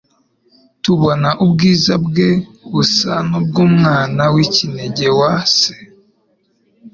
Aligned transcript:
tubona 0.83 1.29
ubwiza 1.43 1.93
bwe 2.05 2.29
busa 2.71 3.13
n'ubw'Umwana 3.29 4.23
w'ikinege 4.33 5.07
wa 5.19 5.33
Se.» 5.57 5.75